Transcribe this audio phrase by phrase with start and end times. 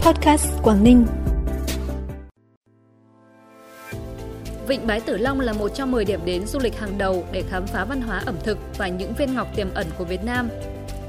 [0.00, 1.06] Podcast Quảng Ninh.
[4.66, 7.42] Vịnh Bái Tử Long là một trong 10 điểm đến du lịch hàng đầu để
[7.50, 10.48] khám phá văn hóa ẩm thực và những viên ngọc tiềm ẩn của Việt Nam.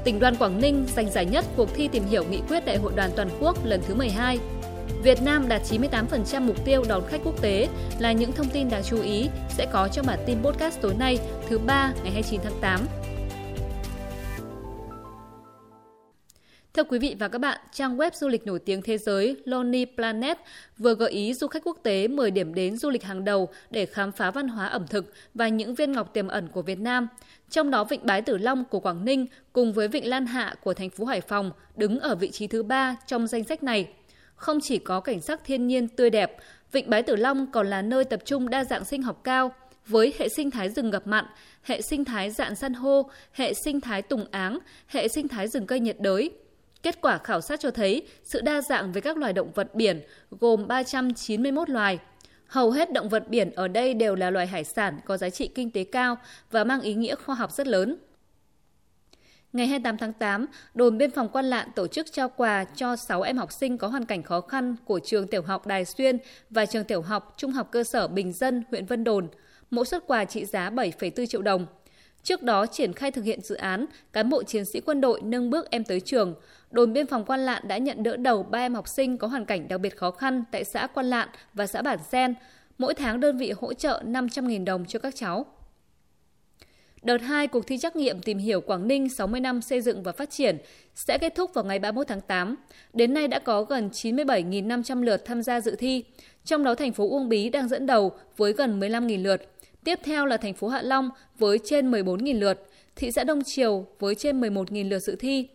[0.04, 2.92] Tỉnh đoàn Quảng Ninh giành giải nhất cuộc thi tìm hiểu nghị quyết Đại hội
[2.96, 4.38] đoàn toàn quốc lần thứ 12.
[5.02, 7.68] Việt Nam đạt 98% mục tiêu đón khách quốc tế
[7.98, 11.18] là những thông tin đáng chú ý sẽ có trong bản tin podcast tối nay,
[11.48, 12.80] thứ ba, ngày 29 tháng 8.
[16.74, 19.84] Thưa quý vị và các bạn, trang web du lịch nổi tiếng thế giới Lonely
[19.84, 20.38] Planet
[20.78, 23.86] vừa gợi ý du khách quốc tế 10 điểm đến du lịch hàng đầu để
[23.86, 27.08] khám phá văn hóa ẩm thực và những viên ngọc tiềm ẩn của Việt Nam.
[27.50, 30.74] Trong đó Vịnh Bái Tử Long của Quảng Ninh cùng với Vịnh Lan Hạ của
[30.74, 33.88] thành phố Hải Phòng đứng ở vị trí thứ ba trong danh sách này.
[34.34, 36.36] Không chỉ có cảnh sắc thiên nhiên tươi đẹp,
[36.72, 39.52] Vịnh Bái Tử Long còn là nơi tập trung đa dạng sinh học cao,
[39.86, 41.24] với hệ sinh thái rừng ngập mặn,
[41.62, 45.66] hệ sinh thái dạn san hô, hệ sinh thái tùng áng, hệ sinh thái rừng
[45.66, 46.30] cây nhiệt đới,
[46.82, 50.00] Kết quả khảo sát cho thấy sự đa dạng về các loài động vật biển
[50.30, 51.98] gồm 391 loài.
[52.46, 55.48] Hầu hết động vật biển ở đây đều là loài hải sản có giá trị
[55.48, 56.16] kinh tế cao
[56.50, 57.96] và mang ý nghĩa khoa học rất lớn.
[59.52, 63.22] Ngày 28 tháng 8, đồn biên phòng Quan Lạn tổ chức trao quà cho 6
[63.22, 66.18] em học sinh có hoàn cảnh khó khăn của trường tiểu học Đài Xuyên
[66.50, 69.28] và trường tiểu học Trung học cơ sở Bình Dân, huyện Vân Đồn.
[69.70, 71.66] Mỗi suất quà trị giá 7,4 triệu đồng.
[72.22, 75.50] Trước đó triển khai thực hiện dự án, cán bộ chiến sĩ quân đội nâng
[75.50, 76.34] bước em tới trường.
[76.70, 79.44] Đồn biên phòng Quan Lạn đã nhận đỡ đầu ba em học sinh có hoàn
[79.44, 82.34] cảnh đặc biệt khó khăn tại xã Quan Lạn và xã Bản Sen.
[82.78, 85.46] Mỗi tháng đơn vị hỗ trợ 500.000 đồng cho các cháu.
[87.02, 90.12] Đợt 2 cuộc thi trắc nghiệm tìm hiểu Quảng Ninh 60 năm xây dựng và
[90.12, 90.58] phát triển
[90.94, 92.56] sẽ kết thúc vào ngày 31 tháng 8.
[92.92, 96.04] Đến nay đã có gần 97.500 lượt tham gia dự thi,
[96.44, 99.51] trong đó thành phố Uông Bí đang dẫn đầu với gần 15.000 lượt.
[99.84, 102.66] Tiếp theo là thành phố Hạ Long với trên 14.000 lượt,
[102.96, 105.48] thị xã Đông Triều với trên 11.000 lượt dự thi.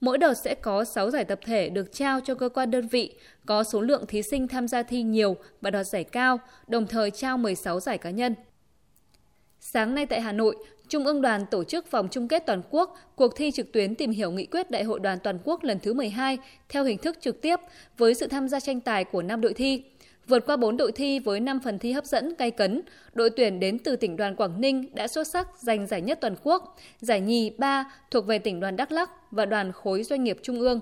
[0.00, 3.14] Mỗi đợt sẽ có 6 giải tập thể được trao cho cơ quan đơn vị,
[3.46, 7.10] có số lượng thí sinh tham gia thi nhiều và đoạt giải cao, đồng thời
[7.10, 8.34] trao 16 giải cá nhân.
[9.60, 10.56] Sáng nay tại Hà Nội,
[10.88, 14.10] Trung ương đoàn tổ chức vòng chung kết toàn quốc cuộc thi trực tuyến tìm
[14.10, 17.42] hiểu nghị quyết Đại hội đoàn toàn quốc lần thứ 12 theo hình thức trực
[17.42, 17.60] tiếp
[17.98, 19.82] với sự tham gia tranh tài của 5 đội thi.
[20.28, 22.82] Vượt qua 4 đội thi với 5 phần thi hấp dẫn cay cấn,
[23.14, 26.34] đội tuyển đến từ tỉnh đoàn Quảng Ninh đã xuất sắc giành giải nhất toàn
[26.42, 30.38] quốc, giải nhì 3 thuộc về tỉnh đoàn Đắk Lắk và đoàn khối doanh nghiệp
[30.42, 30.80] trung ương.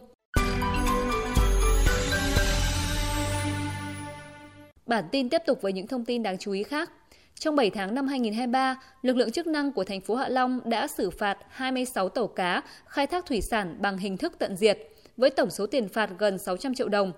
[4.86, 6.90] Bản tin tiếp tục với những thông tin đáng chú ý khác.
[7.38, 10.86] Trong 7 tháng năm 2023, lực lượng chức năng của thành phố Hạ Long đã
[10.86, 14.78] xử phạt 26 tàu cá khai thác thủy sản bằng hình thức tận diệt,
[15.16, 17.12] với tổng số tiền phạt gần 600 triệu đồng.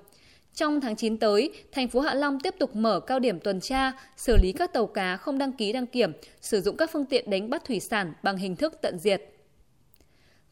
[0.54, 3.92] Trong tháng 9 tới, thành phố Hạ Long tiếp tục mở cao điểm tuần tra,
[4.16, 7.30] xử lý các tàu cá không đăng ký đăng kiểm, sử dụng các phương tiện
[7.30, 9.22] đánh bắt thủy sản bằng hình thức tận diệt.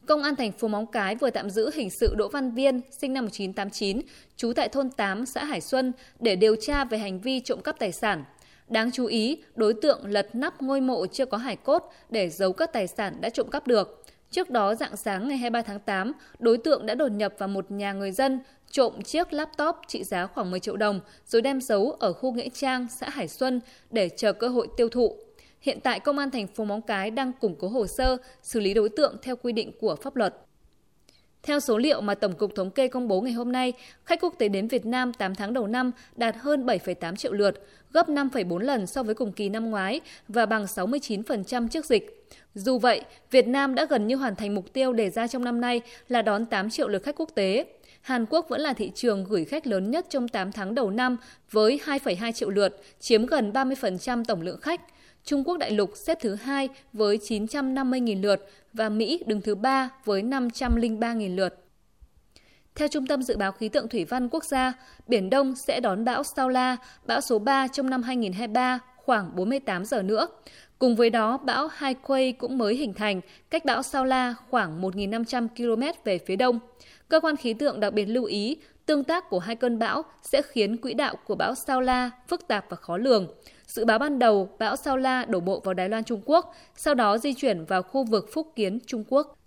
[0.05, 3.13] Công an thành phố Móng Cái vừa tạm giữ hình sự Đỗ Văn Viên, sinh
[3.13, 4.01] năm 1989,
[4.35, 7.79] trú tại thôn 8, xã Hải Xuân, để điều tra về hành vi trộm cắp
[7.79, 8.23] tài sản.
[8.67, 12.53] Đáng chú ý, đối tượng lật nắp ngôi mộ chưa có hải cốt để giấu
[12.53, 14.03] các tài sản đã trộm cắp được.
[14.33, 17.71] Trước đó, dạng sáng ngày 23 tháng 8, đối tượng đã đột nhập vào một
[17.71, 18.39] nhà người dân,
[18.71, 22.49] trộm chiếc laptop trị giá khoảng 10 triệu đồng rồi đem giấu ở khu Nghĩa
[22.49, 23.61] Trang, xã Hải Xuân
[23.91, 25.17] để chờ cơ hội tiêu thụ.
[25.61, 28.73] Hiện tại Công an thành phố Móng Cái đang củng cố hồ sơ, xử lý
[28.73, 30.35] đối tượng theo quy định của pháp luật.
[31.43, 33.73] Theo số liệu mà Tổng cục Thống kê công bố ngày hôm nay,
[34.03, 37.67] khách quốc tế đến Việt Nam 8 tháng đầu năm đạt hơn 7,8 triệu lượt,
[37.91, 42.27] gấp 5,4 lần so với cùng kỳ năm ngoái và bằng 69% trước dịch.
[42.55, 45.61] Dù vậy, Việt Nam đã gần như hoàn thành mục tiêu đề ra trong năm
[45.61, 47.65] nay là đón 8 triệu lượt khách quốc tế.
[48.01, 51.17] Hàn Quốc vẫn là thị trường gửi khách lớn nhất trong 8 tháng đầu năm
[51.51, 54.81] với 2,2 triệu lượt, chiếm gần 30% tổng lượng khách.
[55.23, 59.89] Trung Quốc đại lục xếp thứ hai với 950.000 lượt và Mỹ đứng thứ ba
[60.05, 61.55] với 503.000 lượt.
[62.75, 64.73] Theo Trung tâm Dự báo Khí tượng Thủy văn Quốc gia,
[65.07, 66.77] Biển Đông sẽ đón bão Sao La,
[67.07, 70.27] bão số 3 trong năm 2023 khoảng 48 giờ nữa.
[70.83, 71.95] Cùng với đó, bão Hai
[72.39, 76.59] cũng mới hình thành, cách bão Sao La khoảng 1.500 km về phía đông.
[77.09, 80.41] Cơ quan khí tượng đặc biệt lưu ý, tương tác của hai cơn bão sẽ
[80.41, 83.27] khiến quỹ đạo của bão Sao La phức tạp và khó lường.
[83.67, 86.93] Dự báo ban đầu, bão Sao La đổ bộ vào Đài Loan Trung Quốc, sau
[86.93, 89.37] đó di chuyển vào khu vực Phúc Kiến Trung Quốc.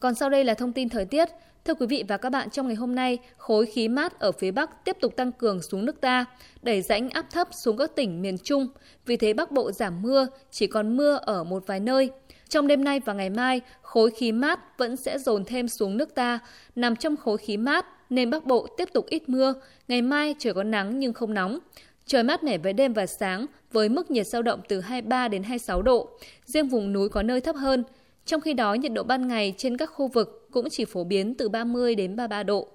[0.00, 1.28] Còn sau đây là thông tin thời tiết.
[1.64, 4.50] Thưa quý vị và các bạn, trong ngày hôm nay, khối khí mát ở phía
[4.50, 6.24] Bắc tiếp tục tăng cường xuống nước ta,
[6.62, 8.68] đẩy rãnh áp thấp xuống các tỉnh miền Trung.
[9.06, 12.10] Vì thế Bắc Bộ giảm mưa, chỉ còn mưa ở một vài nơi.
[12.48, 16.14] Trong đêm nay và ngày mai, khối khí mát vẫn sẽ dồn thêm xuống nước
[16.14, 16.38] ta.
[16.76, 19.54] Nằm trong khối khí mát nên Bắc Bộ tiếp tục ít mưa.
[19.88, 21.58] Ngày mai trời có nắng nhưng không nóng.
[22.06, 25.42] Trời mát mẻ với đêm và sáng với mức nhiệt dao động từ 23 đến
[25.42, 26.08] 26 độ.
[26.44, 27.84] Riêng vùng núi có nơi thấp hơn.
[28.26, 31.34] Trong khi đó, nhiệt độ ban ngày trên các khu vực cũng chỉ phổ biến
[31.34, 32.68] từ 30 đến 33 độ.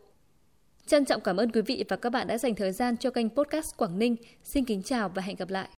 [0.85, 3.29] Trân trọng cảm ơn quý vị và các bạn đã dành thời gian cho kênh
[3.29, 4.15] podcast Quảng Ninh.
[4.43, 5.69] Xin kính chào và hẹn gặp lại.